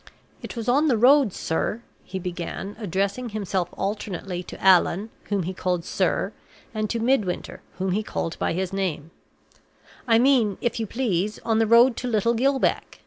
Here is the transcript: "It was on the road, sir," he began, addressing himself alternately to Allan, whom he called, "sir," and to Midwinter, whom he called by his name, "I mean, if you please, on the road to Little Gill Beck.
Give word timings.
"It 0.41 0.55
was 0.55 0.67
on 0.67 0.87
the 0.87 0.97
road, 0.97 1.31
sir," 1.31 1.83
he 2.03 2.17
began, 2.17 2.75
addressing 2.79 3.29
himself 3.29 3.69
alternately 3.73 4.41
to 4.41 4.59
Allan, 4.59 5.11
whom 5.25 5.43
he 5.43 5.53
called, 5.53 5.85
"sir," 5.85 6.33
and 6.73 6.89
to 6.89 6.97
Midwinter, 6.99 7.61
whom 7.77 7.91
he 7.91 8.01
called 8.01 8.39
by 8.39 8.53
his 8.53 8.73
name, 8.73 9.11
"I 10.07 10.17
mean, 10.17 10.57
if 10.59 10.79
you 10.79 10.87
please, 10.87 11.37
on 11.45 11.59
the 11.59 11.67
road 11.67 11.95
to 11.97 12.07
Little 12.07 12.33
Gill 12.33 12.57
Beck. 12.57 12.99